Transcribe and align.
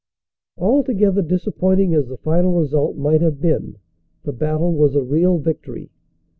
Altogether, 0.57 1.21
disappointing 1.21 1.93
as 1.93 2.07
the 2.07 2.17
final 2.17 2.53
result 2.59 2.97
might 2.97 3.21
have 3.21 3.39
been, 3.39 3.77
the 4.23 4.33
battle 4.33 4.73
was 4.73 4.95
a 4.95 5.03
real 5.03 5.37
victory. 5.37 5.91